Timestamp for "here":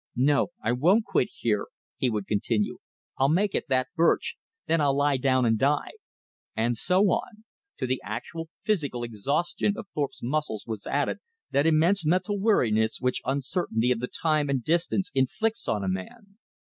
1.31-1.67